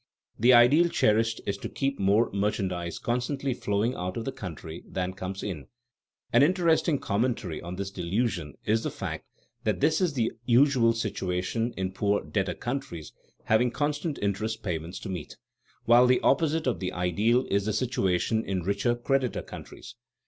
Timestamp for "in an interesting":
5.43-6.97